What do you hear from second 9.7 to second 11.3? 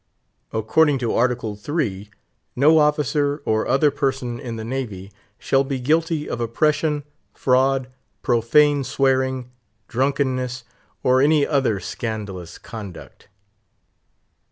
drunkenness, or